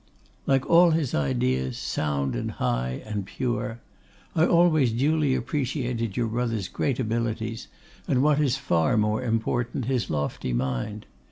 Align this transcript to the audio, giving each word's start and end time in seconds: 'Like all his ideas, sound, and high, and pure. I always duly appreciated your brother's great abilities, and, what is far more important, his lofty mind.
'Like 0.47 0.67
all 0.67 0.89
his 0.97 1.13
ideas, 1.13 1.77
sound, 1.77 2.35
and 2.35 2.49
high, 2.53 3.03
and 3.05 3.23
pure. 3.23 3.81
I 4.35 4.47
always 4.47 4.91
duly 4.91 5.35
appreciated 5.35 6.17
your 6.17 6.25
brother's 6.25 6.67
great 6.69 6.99
abilities, 6.99 7.67
and, 8.07 8.23
what 8.23 8.39
is 8.39 8.57
far 8.57 8.97
more 8.97 9.21
important, 9.23 9.85
his 9.85 10.09
lofty 10.09 10.53
mind. 10.53 11.05